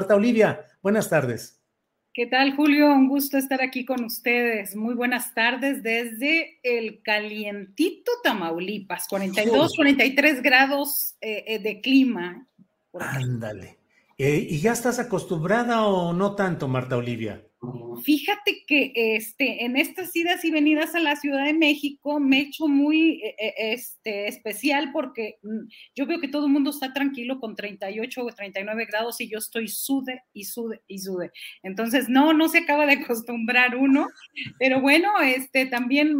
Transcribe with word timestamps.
Marta 0.00 0.14
Olivia, 0.14 0.66
buenas 0.82 1.10
tardes. 1.10 1.60
¿Qué 2.14 2.24
tal, 2.24 2.56
Julio? 2.56 2.86
Un 2.86 3.06
gusto 3.06 3.36
estar 3.36 3.60
aquí 3.60 3.84
con 3.84 4.02
ustedes. 4.02 4.74
Muy 4.74 4.94
buenas 4.94 5.34
tardes 5.34 5.82
desde 5.82 6.58
el 6.62 7.02
calientito 7.02 8.10
Tamaulipas, 8.24 9.06
42, 9.10 9.76
43 9.76 10.42
grados 10.42 11.16
eh, 11.20 11.44
eh, 11.46 11.58
de 11.58 11.82
clima. 11.82 12.48
Ándale. 12.98 13.76
Eh, 14.16 14.46
¿Y 14.48 14.58
ya 14.60 14.72
estás 14.72 14.98
acostumbrada 14.98 15.84
o 15.84 16.14
no 16.14 16.34
tanto, 16.34 16.66
Marta 16.66 16.96
Olivia? 16.96 17.44
Fíjate 18.02 18.64
que 18.66 18.92
este, 18.94 19.66
en 19.66 19.76
estas 19.76 20.16
idas 20.16 20.42
y 20.46 20.50
venidas 20.50 20.94
a 20.94 21.00
la 21.00 21.14
Ciudad 21.16 21.44
de 21.44 21.52
México 21.52 22.18
me 22.18 22.38
he 22.38 22.40
hecho 22.42 22.68
muy 22.68 23.22
eh, 23.22 23.34
eh, 23.38 23.54
este, 23.72 24.28
especial 24.28 24.92
porque 24.92 25.38
mm, 25.42 25.68
yo 25.94 26.06
veo 26.06 26.20
que 26.20 26.28
todo 26.28 26.46
el 26.46 26.52
mundo 26.52 26.70
está 26.70 26.94
tranquilo 26.94 27.38
con 27.38 27.54
38 27.54 28.24
o 28.24 28.32
39 28.32 28.86
grados 28.86 29.20
y 29.20 29.28
yo 29.28 29.38
estoy 29.38 29.68
sude 29.68 30.22
y 30.32 30.44
sude 30.44 30.80
y 30.86 31.00
sude. 31.00 31.32
Entonces, 31.62 32.08
no, 32.08 32.32
no 32.32 32.48
se 32.48 32.58
acaba 32.58 32.86
de 32.86 32.94
acostumbrar 32.94 33.76
uno, 33.76 34.08
pero 34.58 34.80
bueno, 34.80 35.10
este, 35.20 35.66
también 35.66 36.16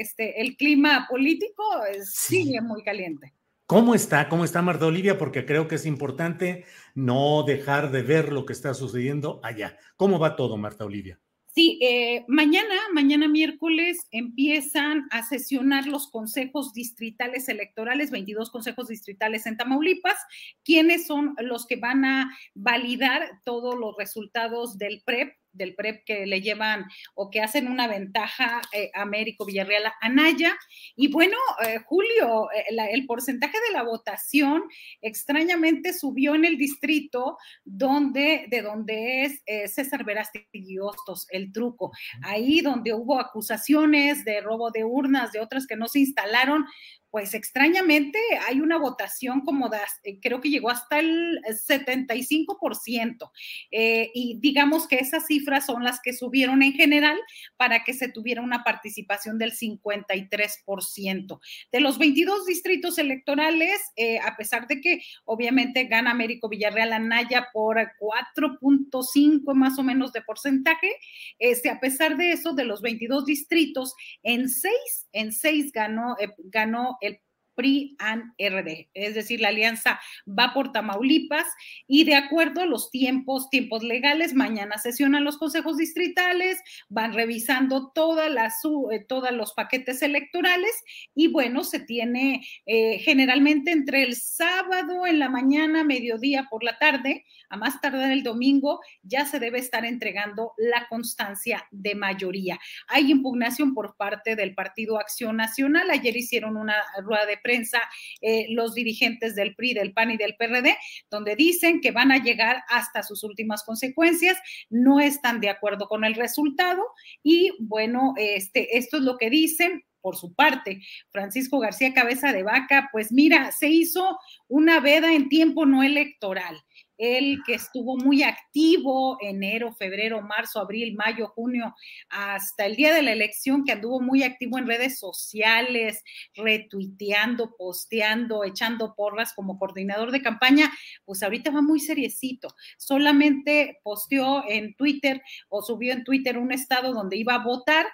este, 0.00 0.40
el 0.40 0.56
clima 0.56 1.06
político 1.08 1.62
sigue 2.04 2.60
muy 2.60 2.82
caliente. 2.82 3.32
¿Cómo 3.72 3.94
está? 3.94 4.28
¿Cómo 4.28 4.44
está 4.44 4.60
Marta 4.60 4.84
Olivia? 4.84 5.16
Porque 5.16 5.46
creo 5.46 5.66
que 5.66 5.76
es 5.76 5.86
importante 5.86 6.66
no 6.94 7.42
dejar 7.42 7.90
de 7.90 8.02
ver 8.02 8.30
lo 8.30 8.44
que 8.44 8.52
está 8.52 8.74
sucediendo 8.74 9.40
allá. 9.42 9.78
¿Cómo 9.96 10.18
va 10.18 10.36
todo, 10.36 10.58
Marta 10.58 10.84
Olivia? 10.84 11.18
Sí, 11.46 11.78
eh, 11.80 12.26
mañana, 12.28 12.74
mañana 12.92 13.28
miércoles 13.28 14.08
empiezan 14.10 15.08
a 15.10 15.22
sesionar 15.22 15.86
los 15.86 16.10
consejos 16.10 16.74
distritales 16.74 17.48
electorales, 17.48 18.10
22 18.10 18.50
consejos 18.50 18.88
distritales 18.88 19.46
en 19.46 19.56
Tamaulipas, 19.56 20.18
¿Quiénes 20.64 21.06
son 21.06 21.34
los 21.38 21.66
que 21.66 21.76
van 21.76 22.04
a 22.04 22.36
validar 22.54 23.40
todos 23.42 23.74
los 23.78 23.96
resultados 23.96 24.76
del 24.76 25.00
PREP 25.02 25.32
del 25.52 25.74
PREP 25.74 26.04
que 26.04 26.26
le 26.26 26.40
llevan 26.40 26.86
o 27.14 27.30
que 27.30 27.40
hacen 27.40 27.68
una 27.68 27.88
ventaja 27.88 28.60
eh, 28.72 28.90
a 28.94 29.02
Américo 29.02 29.44
Villarreal 29.44 29.86
a 29.86 29.94
Anaya. 30.00 30.56
Y 30.96 31.08
bueno, 31.08 31.36
eh, 31.66 31.78
Julio, 31.84 32.50
eh, 32.52 32.64
el 32.92 33.06
porcentaje 33.06 33.58
de 33.68 33.72
la 33.72 33.82
votación 33.82 34.64
extrañamente 35.00 35.92
subió 35.92 36.34
en 36.34 36.44
el 36.44 36.56
distrito 36.56 37.36
donde, 37.64 38.46
de 38.48 38.62
donde 38.62 39.24
es 39.24 39.42
César 39.72 40.04
Verástegui 40.04 40.78
Hostos, 40.78 41.26
el 41.30 41.52
truco. 41.52 41.92
Ahí 42.22 42.60
donde 42.60 42.94
hubo 42.94 43.18
acusaciones 43.18 44.24
de 44.24 44.40
robo 44.40 44.70
de 44.70 44.84
urnas, 44.84 45.32
de 45.32 45.40
otras 45.40 45.66
que 45.66 45.76
no 45.76 45.88
se 45.88 46.00
instalaron, 46.00 46.66
pues 47.12 47.34
extrañamente 47.34 48.18
hay 48.48 48.62
una 48.62 48.78
votación 48.78 49.42
como 49.42 49.70
eh, 50.02 50.18
creo 50.22 50.40
que 50.40 50.48
llegó 50.48 50.70
hasta 50.70 50.98
el 50.98 51.40
75%. 51.46 53.30
Eh, 53.70 54.10
y 54.14 54.38
digamos 54.40 54.88
que 54.88 54.96
esas 54.96 55.30
son 55.66 55.84
las 55.84 56.00
que 56.02 56.12
subieron 56.12 56.62
en 56.62 56.72
general 56.72 57.18
para 57.56 57.84
que 57.84 57.94
se 57.94 58.08
tuviera 58.08 58.42
una 58.42 58.64
participación 58.64 59.38
del 59.38 59.52
53%. 59.52 61.40
De 61.70 61.80
los 61.80 61.98
22 61.98 62.46
distritos 62.46 62.98
electorales, 62.98 63.80
eh, 63.96 64.18
a 64.20 64.36
pesar 64.36 64.66
de 64.66 64.80
que 64.80 65.02
obviamente 65.24 65.84
gana 65.84 66.10
Américo 66.10 66.48
Villarreal 66.48 66.92
Anaya 66.92 67.48
por 67.52 67.76
4.5 67.76 69.54
más 69.54 69.78
o 69.78 69.82
menos 69.82 70.12
de 70.12 70.22
porcentaje, 70.22 70.90
este, 71.38 71.70
a 71.70 71.80
pesar 71.80 72.16
de 72.16 72.32
eso, 72.32 72.54
de 72.54 72.64
los 72.64 72.82
22 72.82 73.24
distritos, 73.24 73.94
en 74.22 74.48
seis, 74.48 75.08
en 75.12 75.32
seis 75.32 75.72
ganó, 75.72 76.16
ganó 76.44 76.96
el 77.00 77.20
PRI-AN-RD, 77.54 78.88
es 78.94 79.14
decir, 79.14 79.40
la 79.40 79.48
alianza 79.48 80.00
va 80.26 80.52
por 80.54 80.72
Tamaulipas 80.72 81.46
y 81.86 82.04
de 82.04 82.14
acuerdo 82.14 82.62
a 82.62 82.66
los 82.66 82.90
tiempos, 82.90 83.50
tiempos 83.50 83.82
legales, 83.82 84.34
mañana 84.34 84.78
sesionan 84.78 85.24
los 85.24 85.38
consejos 85.38 85.76
distritales, 85.76 86.60
van 86.88 87.12
revisando 87.12 87.92
todas 87.94 88.30
las, 88.30 88.60
eh, 88.90 89.04
todos 89.06 89.32
los 89.32 89.52
paquetes 89.52 90.02
electorales 90.02 90.72
y 91.14 91.28
bueno, 91.28 91.64
se 91.64 91.80
tiene 91.80 92.46
eh, 92.66 92.98
generalmente 92.98 93.70
entre 93.70 94.02
el 94.02 94.16
sábado 94.16 95.06
en 95.06 95.18
la 95.18 95.28
mañana, 95.28 95.84
mediodía 95.84 96.46
por 96.50 96.64
la 96.64 96.78
tarde, 96.78 97.24
a 97.48 97.56
más 97.56 97.80
tardar 97.80 98.10
el 98.10 98.22
domingo, 98.22 98.80
ya 99.02 99.26
se 99.26 99.38
debe 99.38 99.58
estar 99.58 99.84
entregando 99.84 100.54
la 100.56 100.88
constancia 100.88 101.66
de 101.70 101.94
mayoría. 101.94 102.58
Hay 102.88 103.10
impugnación 103.10 103.74
por 103.74 103.96
parte 103.96 104.36
del 104.36 104.54
Partido 104.54 104.98
Acción 104.98 105.36
Nacional, 105.36 105.90
ayer 105.90 106.16
hicieron 106.16 106.56
una 106.56 106.76
rueda 107.02 107.26
de 107.26 107.36
prensa 107.42 107.80
eh, 108.20 108.46
los 108.50 108.74
dirigentes 108.74 109.34
del 109.34 109.54
PRI, 109.54 109.74
del 109.74 109.92
PAN 109.92 110.12
y 110.12 110.16
del 110.16 110.36
PRD, 110.36 110.76
donde 111.10 111.36
dicen 111.36 111.80
que 111.80 111.90
van 111.90 112.12
a 112.12 112.22
llegar 112.22 112.62
hasta 112.68 113.02
sus 113.02 113.24
últimas 113.24 113.62
consecuencias, 113.64 114.38
no 114.70 115.00
están 115.00 115.40
de 115.40 115.50
acuerdo 115.50 115.88
con 115.88 116.04
el 116.04 116.14
resultado 116.14 116.82
y 117.22 117.50
bueno, 117.60 118.14
este, 118.16 118.76
esto 118.78 118.98
es 118.98 119.02
lo 119.02 119.18
que 119.18 119.30
dicen. 119.30 119.84
Por 120.00 120.16
su 120.16 120.34
parte, 120.34 120.82
Francisco 121.10 121.60
García 121.60 121.94
Cabeza 121.94 122.32
de 122.32 122.42
Vaca, 122.42 122.88
pues 122.90 123.12
mira, 123.12 123.52
se 123.52 123.68
hizo 123.68 124.18
una 124.48 124.80
veda 124.80 125.14
en 125.14 125.28
tiempo 125.28 125.64
no 125.64 125.84
electoral 125.84 126.60
él 126.98 127.38
que 127.46 127.54
estuvo 127.54 127.96
muy 127.96 128.22
activo 128.22 129.18
enero, 129.20 129.72
febrero, 129.72 130.22
marzo, 130.22 130.60
abril, 130.60 130.94
mayo, 130.94 131.28
junio, 131.28 131.74
hasta 132.08 132.66
el 132.66 132.76
día 132.76 132.94
de 132.94 133.02
la 133.02 133.12
elección, 133.12 133.64
que 133.64 133.72
anduvo 133.72 134.00
muy 134.00 134.22
activo 134.22 134.58
en 134.58 134.66
redes 134.66 134.98
sociales, 134.98 136.02
retuiteando, 136.34 137.56
posteando, 137.56 138.44
echando 138.44 138.94
porras 138.94 139.32
como 139.34 139.58
coordinador 139.58 140.10
de 140.10 140.22
campaña, 140.22 140.70
pues 141.04 141.22
ahorita 141.22 141.50
va 141.50 141.62
muy 141.62 141.80
seriecito. 141.80 142.54
Solamente 142.76 143.80
posteó 143.82 144.44
en 144.48 144.74
Twitter 144.74 145.22
o 145.48 145.62
subió 145.62 145.92
en 145.92 146.04
Twitter 146.04 146.38
un 146.38 146.52
estado 146.52 146.92
donde 146.92 147.16
iba 147.16 147.34
a 147.34 147.44
votar 147.44 147.86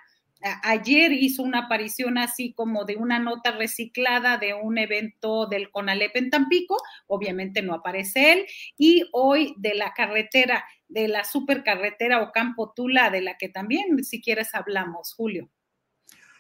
ayer 0.62 1.12
hizo 1.12 1.42
una 1.42 1.60
aparición 1.60 2.18
así 2.18 2.52
como 2.52 2.84
de 2.84 2.96
una 2.96 3.18
nota 3.18 3.52
reciclada 3.52 4.38
de 4.38 4.54
un 4.54 4.78
evento 4.78 5.46
del 5.46 5.70
CONALEP 5.70 6.16
en 6.16 6.30
Tampico, 6.30 6.76
obviamente 7.06 7.62
no 7.62 7.74
aparece 7.74 8.32
él, 8.32 8.46
y 8.76 9.04
hoy 9.12 9.54
de 9.58 9.74
la 9.74 9.92
carretera, 9.94 10.64
de 10.88 11.08
la 11.08 11.24
supercarretera 11.24 12.22
o 12.22 12.32
Campo 12.32 12.72
Tula, 12.74 13.10
de 13.10 13.20
la 13.20 13.36
que 13.36 13.48
también, 13.48 14.04
si 14.04 14.22
quieres, 14.22 14.54
hablamos, 14.54 15.14
Julio. 15.14 15.50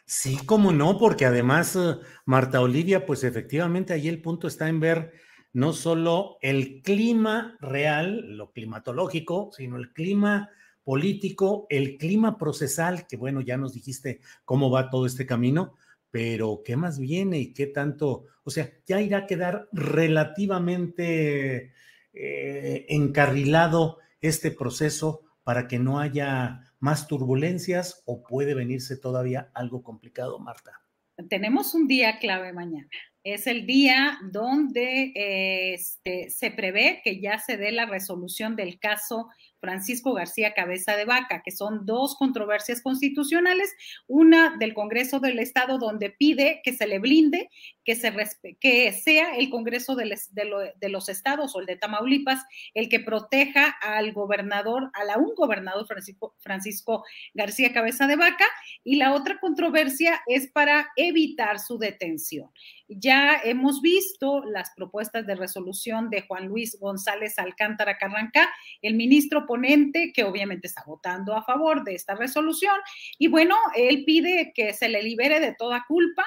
Sí, 0.06 0.38
cómo 0.46 0.72
no, 0.72 0.96
porque 0.96 1.26
además, 1.26 1.76
eh, 1.76 1.96
Marta 2.24 2.62
Olivia, 2.62 3.04
pues 3.04 3.24
efectivamente 3.24 3.92
ahí 3.92 4.08
el 4.08 4.22
punto 4.22 4.48
está 4.48 4.68
en 4.68 4.80
ver 4.80 5.12
no 5.52 5.72
solo 5.72 6.38
el 6.40 6.82
clima 6.82 7.56
real, 7.60 8.36
lo 8.36 8.52
climatológico, 8.52 9.50
sino 9.52 9.76
el 9.76 9.92
clima 9.92 10.50
político, 10.88 11.66
el 11.68 11.98
clima 11.98 12.38
procesal, 12.38 13.06
que 13.06 13.18
bueno, 13.18 13.42
ya 13.42 13.58
nos 13.58 13.74
dijiste 13.74 14.20
cómo 14.46 14.70
va 14.70 14.88
todo 14.88 15.04
este 15.04 15.26
camino, 15.26 15.74
pero 16.10 16.62
¿qué 16.64 16.76
más 16.76 16.98
viene 16.98 17.40
y 17.40 17.52
qué 17.52 17.66
tanto? 17.66 18.24
O 18.42 18.48
sea, 18.48 18.72
ya 18.86 18.98
irá 19.02 19.18
a 19.18 19.26
quedar 19.26 19.68
relativamente 19.70 21.74
eh, 22.14 22.86
encarrilado 22.88 23.98
este 24.22 24.50
proceso 24.50 25.24
para 25.44 25.68
que 25.68 25.78
no 25.78 26.00
haya 26.00 26.62
más 26.80 27.06
turbulencias 27.06 28.02
o 28.06 28.22
puede 28.22 28.54
venirse 28.54 28.96
todavía 28.96 29.50
algo 29.52 29.82
complicado, 29.82 30.38
Marta. 30.38 30.80
Tenemos 31.28 31.74
un 31.74 31.86
día 31.86 32.18
clave 32.18 32.54
mañana 32.54 32.88
es 33.32 33.46
el 33.46 33.66
día 33.66 34.18
donde 34.30 35.12
este, 35.74 36.30
se 36.30 36.50
prevé 36.50 37.00
que 37.04 37.20
ya 37.20 37.38
se 37.38 37.56
dé 37.56 37.72
la 37.72 37.86
resolución 37.86 38.56
del 38.56 38.78
caso 38.78 39.28
Francisco 39.60 40.12
García 40.12 40.54
Cabeza 40.54 40.96
de 40.96 41.04
Vaca, 41.04 41.42
que 41.44 41.50
son 41.50 41.84
dos 41.86 42.16
controversias 42.16 42.82
constitucionales, 42.82 43.74
una 44.06 44.56
del 44.58 44.74
Congreso 44.74 45.20
del 45.20 45.38
Estado 45.38 45.78
donde 45.78 46.10
pide 46.10 46.60
que 46.64 46.72
se 46.72 46.86
le 46.86 46.98
blinde, 46.98 47.50
que, 47.84 47.94
se 47.96 48.12
que 48.60 48.92
sea 48.92 49.36
el 49.36 49.50
Congreso 49.50 49.96
de, 49.96 50.06
los 50.88 51.08
Estados 51.08 51.54
o 51.54 51.60
el 51.60 51.66
de 51.66 51.76
Tamaulipas 51.76 52.44
el 52.74 52.88
que 52.88 53.00
proteja 53.00 53.68
al 53.80 54.12
gobernador, 54.12 54.90
a 54.94 55.18
un 55.18 55.34
gobernador 55.34 55.86
Francisco 56.38 57.04
García 57.34 57.72
Cabeza 57.72 58.06
de 58.06 58.16
Vaca, 58.16 58.44
y 58.84 58.96
la 58.96 59.14
otra 59.14 59.38
controversia 59.40 60.20
es 60.26 60.48
para 60.48 60.88
evitar 60.96 61.58
su 61.58 61.78
detención. 61.78 62.50
Ya 62.88 63.40
hemos 63.44 63.82
visto 63.82 64.42
las 64.44 64.70
propuestas 64.74 65.26
de 65.26 65.34
resolución 65.34 66.08
de 66.08 66.22
Juan 66.22 66.46
Luis 66.46 66.78
González 66.80 67.38
Alcántara 67.38 67.98
Carranca, 67.98 68.48
el 68.80 68.94
ministro 68.94 69.46
ponente, 69.46 70.12
que 70.14 70.24
obviamente 70.24 70.66
está 70.66 70.84
votando 70.86 71.34
a 71.34 71.42
favor 71.42 71.84
de 71.84 71.94
esta 71.94 72.14
resolución. 72.14 72.76
Y 73.18 73.28
bueno, 73.28 73.54
él 73.76 74.04
pide 74.06 74.52
que 74.54 74.72
se 74.72 74.88
le 74.88 75.02
libere 75.02 75.38
de 75.38 75.54
toda 75.54 75.84
culpa 75.86 76.24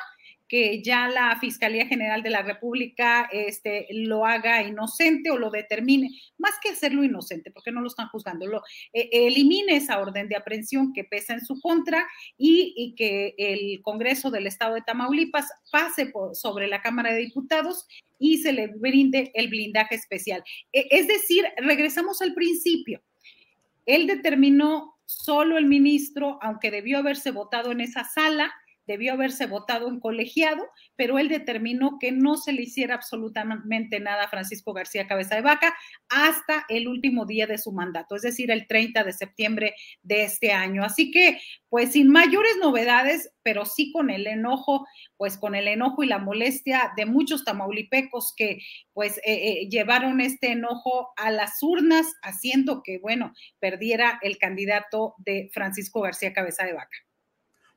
que 0.51 0.83
ya 0.83 1.07
la 1.07 1.39
Fiscalía 1.39 1.87
General 1.87 2.21
de 2.21 2.29
la 2.29 2.41
República 2.41 3.29
este, 3.31 3.87
lo 3.91 4.25
haga 4.25 4.61
inocente 4.61 5.31
o 5.31 5.37
lo 5.37 5.49
determine, 5.49 6.09
más 6.37 6.51
que 6.61 6.71
hacerlo 6.71 7.05
inocente, 7.05 7.51
porque 7.51 7.71
no 7.71 7.79
lo 7.79 7.87
están 7.87 8.09
juzgando, 8.09 8.45
lo, 8.45 8.61
eh, 8.91 9.07
elimine 9.13 9.77
esa 9.77 9.97
orden 10.01 10.27
de 10.27 10.35
aprehensión 10.35 10.91
que 10.91 11.05
pesa 11.05 11.35
en 11.35 11.45
su 11.45 11.61
contra 11.61 12.05
y, 12.37 12.93
que 12.97 13.33
el 13.37 13.81
Congreso 13.81 14.29
del 14.29 14.45
Estado 14.45 14.75
de 14.75 14.81
Tamaulipas 14.81 15.47
pase 15.71 16.07
por, 16.07 16.35
sobre 16.35 16.67
la 16.67 16.81
Cámara 16.81 17.13
de 17.13 17.19
Diputados 17.19 17.87
y 18.19 18.39
se 18.39 18.51
le 18.51 18.67
brinde 18.67 19.31
el 19.33 19.47
blindaje 19.47 19.95
especial. 19.95 20.43
E, 20.73 20.85
es 20.91 21.07
decir, 21.07 21.45
regresamos 21.55 22.21
al 22.21 22.33
principio. 22.33 23.01
Él 23.85 24.05
determinó 24.05 24.97
solo 25.05 25.57
el 25.57 25.65
ministro, 25.65 26.39
aunque 26.41 26.71
debió 26.71 26.97
haberse 26.97 27.31
votado 27.31 27.71
en 27.71 27.79
esa 27.79 28.03
sala, 28.03 28.51
debió 28.87 29.13
haberse 29.13 29.45
votado 29.45 29.87
en 29.87 29.99
colegiado, 29.99 30.67
pero 30.95 31.19
él 31.19 31.29
determinó 31.29 31.97
que 31.99 32.11
no 32.11 32.37
se 32.37 32.53
le 32.53 32.63
hiciera 32.63 32.95
absolutamente 32.95 33.99
nada 33.99 34.23
a 34.23 34.29
Francisco 34.29 34.73
García 34.73 35.07
Cabeza 35.07 35.35
de 35.35 35.41
Vaca 35.41 35.73
hasta 36.09 36.65
el 36.69 36.87
último 36.87 37.25
día 37.25 37.47
de 37.47 37.57
su 37.57 37.71
mandato, 37.71 38.15
es 38.15 38.21
decir, 38.21 38.51
el 38.51 38.67
30 38.67 39.03
de 39.03 39.13
septiembre 39.13 39.75
de 40.01 40.23
este 40.23 40.51
año. 40.51 40.83
Así 40.83 41.11
que, 41.11 41.39
pues 41.69 41.93
sin 41.93 42.09
mayores 42.09 42.57
novedades, 42.61 43.31
pero 43.43 43.65
sí 43.65 43.91
con 43.91 44.09
el 44.09 44.27
enojo, 44.27 44.85
pues 45.17 45.37
con 45.37 45.55
el 45.55 45.67
enojo 45.67 46.03
y 46.03 46.07
la 46.07 46.19
molestia 46.19 46.91
de 46.95 47.05
muchos 47.05 47.43
tamaulipecos 47.45 48.33
que 48.35 48.59
pues 48.93 49.17
eh, 49.19 49.21
eh, 49.25 49.69
llevaron 49.69 50.21
este 50.21 50.51
enojo 50.51 51.09
a 51.15 51.31
las 51.31 51.61
urnas, 51.61 52.07
haciendo 52.21 52.81
que, 52.83 52.99
bueno, 52.99 53.33
perdiera 53.59 54.19
el 54.21 54.37
candidato 54.37 55.15
de 55.19 55.49
Francisco 55.53 56.01
García 56.01 56.33
Cabeza 56.33 56.65
de 56.65 56.73
Vaca. 56.73 56.97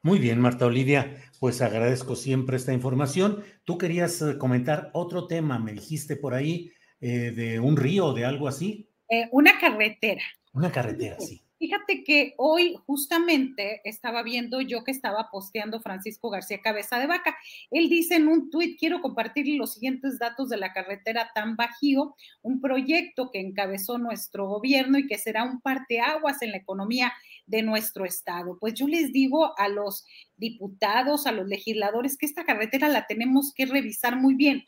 Muy 0.04 0.18
bien, 0.18 0.38
Marta 0.38 0.66
Olivia, 0.66 1.16
pues 1.40 1.62
agradezco 1.62 2.14
siempre 2.14 2.58
esta 2.58 2.74
información. 2.74 3.42
Tú 3.64 3.78
querías 3.78 4.20
eh, 4.20 4.36
comentar 4.36 4.90
otro 4.92 5.26
tema, 5.26 5.58
me 5.58 5.72
dijiste 5.72 6.14
por 6.14 6.34
ahí, 6.34 6.70
eh, 7.00 7.30
de 7.30 7.58
un 7.58 7.74
río, 7.78 8.12
de 8.12 8.26
algo 8.26 8.46
así. 8.46 8.86
Eh, 9.08 9.30
una 9.32 9.58
carretera. 9.58 10.20
Una 10.52 10.70
carretera, 10.70 11.16
sí. 11.18 11.40
Fíjate 11.58 12.04
que 12.04 12.34
hoy 12.36 12.76
justamente 12.84 13.80
estaba 13.84 14.22
viendo 14.22 14.60
yo 14.60 14.84
que 14.84 14.90
estaba 14.90 15.30
posteando 15.30 15.80
Francisco 15.80 16.28
García 16.28 16.60
Cabeza 16.60 16.98
de 16.98 17.06
Vaca. 17.06 17.34
Él 17.70 17.88
dice 17.88 18.16
en 18.16 18.28
un 18.28 18.50
tuit, 18.50 18.78
quiero 18.78 19.00
compartir 19.00 19.46
los 19.56 19.72
siguientes 19.72 20.18
datos 20.18 20.50
de 20.50 20.58
la 20.58 20.74
carretera 20.74 21.30
Tan 21.34 21.56
Bajío, 21.56 22.14
un 22.42 22.60
proyecto 22.60 23.30
que 23.32 23.40
encabezó 23.40 23.96
nuestro 23.96 24.46
gobierno 24.46 24.98
y 24.98 25.06
que 25.06 25.16
será 25.16 25.44
un 25.44 25.62
parteaguas 25.62 26.42
en 26.42 26.50
la 26.50 26.58
economía 26.58 27.14
de 27.46 27.62
nuestro 27.62 28.04
estado. 28.04 28.58
Pues 28.60 28.74
yo 28.74 28.86
les 28.86 29.12
digo 29.12 29.58
a 29.58 29.68
los 29.68 30.04
diputados, 30.36 31.26
a 31.26 31.32
los 31.32 31.46
legisladores, 31.46 32.16
que 32.16 32.26
esta 32.26 32.44
carretera 32.44 32.88
la 32.88 33.06
tenemos 33.06 33.52
que 33.54 33.66
revisar 33.66 34.16
muy 34.16 34.34
bien. 34.34 34.64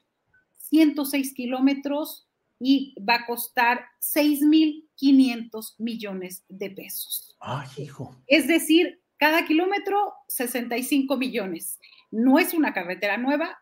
106 0.58 1.34
kilómetros 1.34 2.28
y 2.58 2.94
va 3.02 3.16
a 3.16 3.26
costar 3.26 3.84
6.500 4.00 5.74
millones 5.78 6.44
de 6.48 6.70
pesos. 6.70 7.36
¡Ay, 7.40 7.68
hijo! 7.78 8.16
Es 8.26 8.48
decir, 8.48 9.00
cada 9.18 9.46
kilómetro 9.46 10.14
65 10.28 11.16
millones. 11.16 11.78
No 12.10 12.38
es 12.38 12.54
una 12.54 12.72
carretera 12.72 13.16
nueva, 13.16 13.58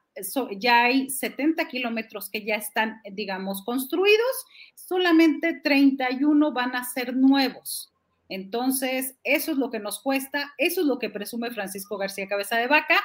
ya 0.59 0.85
hay 0.85 1.11
70 1.11 1.67
kilómetros 1.69 2.31
que 2.31 2.45
ya 2.45 2.57
están, 2.57 3.01
digamos, 3.13 3.65
construidos, 3.65 4.47
solamente 4.75 5.61
31 5.63 6.53
van 6.53 6.77
a 6.77 6.85
ser 6.85 7.17
nuevos. 7.17 7.94
Entonces, 8.35 9.17
eso 9.23 9.53
es 9.53 9.59
lo 9.59 9.71
que 9.71 9.79
nos 9.79 10.01
cuesta, 10.03 10.53
eso 10.59 10.81
es 10.81 10.87
lo 10.87 10.99
que 10.99 11.11
presume 11.11 11.51
Francisco 11.51 11.97
García 11.97 12.27
Cabeza 12.27 12.57
de 12.59 12.67
Vaca 12.67 13.01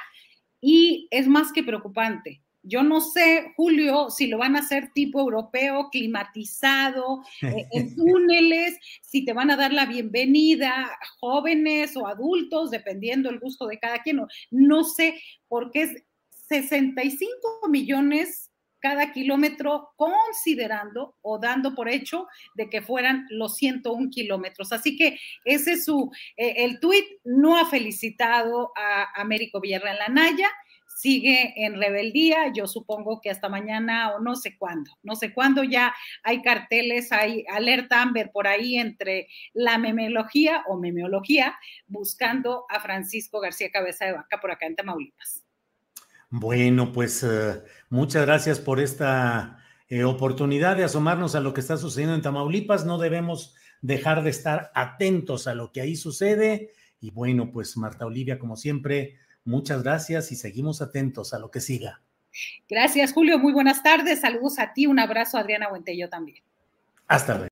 y 0.59 1.07
es 1.11 1.27
más 1.27 1.51
que 1.51 1.63
preocupante. 1.63 2.41
Yo 2.61 2.83
no 2.83 2.99
sé, 2.99 3.53
Julio, 3.55 4.09
si 4.09 4.27
lo 4.27 4.37
van 4.37 4.55
a 4.55 4.59
hacer 4.59 4.89
tipo 4.93 5.19
europeo, 5.21 5.89
climatizado, 5.91 7.23
eh, 7.41 7.67
en 7.71 7.95
túneles, 7.95 8.77
si 9.01 9.23
te 9.23 9.33
van 9.33 9.51
a 9.51 9.55
dar 9.55 9.71
la 9.71 9.85
bienvenida 9.85 10.89
jóvenes 11.19 11.95
o 11.95 12.07
adultos, 12.07 12.71
dependiendo 12.71 13.29
el 13.29 13.39
gusto 13.39 13.67
de 13.67 13.79
cada 13.79 13.99
quien. 13.99 14.17
No, 14.17 14.27
no 14.51 14.83
sé, 14.83 15.21
porque 15.47 15.83
es 15.83 16.03
65 16.49 17.69
millones 17.69 18.48
cada 18.79 19.11
kilómetro, 19.11 19.89
considerando 19.95 21.15
o 21.21 21.39
dando 21.39 21.75
por 21.75 21.89
hecho 21.89 22.27
de 22.55 22.69
que 22.69 22.81
fueran 22.81 23.25
los 23.29 23.55
101 23.55 24.09
kilómetros. 24.09 24.71
Así 24.71 24.97
que 24.97 25.19
ese 25.45 25.73
es 25.73 25.85
su, 25.85 26.11
eh, 26.37 26.53
el 26.57 26.79
tuit 26.79 27.05
no 27.23 27.57
ha 27.57 27.65
felicitado 27.65 28.71
a 28.75 29.21
Américo 29.21 29.59
Villarreal 29.59 30.13
Naya, 30.13 30.49
sigue 30.99 31.53
en 31.55 31.79
rebeldía, 31.79 32.51
yo 32.53 32.67
supongo 32.67 33.21
que 33.21 33.29
hasta 33.29 33.47
mañana 33.47 34.13
o 34.13 34.19
no 34.19 34.35
sé 34.35 34.57
cuándo, 34.57 34.91
no 35.01 35.15
sé 35.15 35.33
cuándo 35.33 35.63
ya 35.63 35.95
hay 36.23 36.41
carteles, 36.41 37.13
hay 37.13 37.45
alerta 37.49 38.01
Amber 38.01 38.31
por 38.31 38.47
ahí 38.47 38.77
entre 38.77 39.27
la 39.53 39.77
memeología 39.77 40.63
o 40.67 40.77
memeología 40.77 41.57
buscando 41.87 42.65
a 42.67 42.81
Francisco 42.81 43.39
García 43.39 43.71
Cabeza 43.71 44.05
de 44.05 44.13
Vaca 44.13 44.41
por 44.41 44.51
acá 44.51 44.65
en 44.65 44.75
Tamaulipas. 44.75 45.48
Bueno, 46.29 46.91
pues 46.91 47.23
eh, 47.23 47.61
muchas 47.89 48.25
gracias 48.25 48.59
por 48.59 48.79
esta 48.79 49.59
eh, 49.87 50.03
oportunidad 50.03 50.77
de 50.77 50.83
asomarnos 50.83 51.35
a 51.35 51.39
lo 51.39 51.53
que 51.53 51.61
está 51.61 51.77
sucediendo 51.77 52.15
en 52.15 52.21
Tamaulipas. 52.21 52.85
No 52.85 52.99
debemos 52.99 53.55
dejar 53.81 54.23
de 54.23 54.29
estar 54.29 54.71
atentos 54.75 55.47
a 55.47 55.55
lo 55.55 55.71
que 55.71 55.81
ahí 55.81 55.95
sucede. 55.95 56.71
Y 57.01 57.11
bueno, 57.11 57.51
pues 57.51 57.77
Marta 57.77 58.05
Olivia, 58.05 58.37
como 58.37 58.55
siempre, 58.55 59.17
muchas 59.43 59.83
gracias 59.83 60.31
y 60.31 60.35
seguimos 60.35 60.81
atentos 60.81 61.33
a 61.33 61.39
lo 61.39 61.49
que 61.49 61.61
siga. 61.61 62.01
Gracias, 62.69 63.13
Julio. 63.13 63.39
Muy 63.39 63.53
buenas 63.53 63.81
tardes. 63.81 64.21
Saludos 64.21 64.59
a 64.59 64.73
ti. 64.73 64.85
Un 64.85 64.99
abrazo, 64.99 65.37
Adriana 65.37 65.69
Buentello 65.69 66.09
también. 66.09 66.43
Hasta 67.07 67.35
luego. 67.35 67.49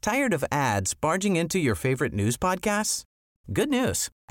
Tired 0.00 0.34
of 0.34 0.44
ads 0.50 0.94
barging 0.94 1.36
into 1.36 1.60
your 1.60 1.76
favorite 1.76 2.12
news 2.12 2.36
podcasts? 2.36 3.04
Good 3.46 3.68
news. 3.68 4.10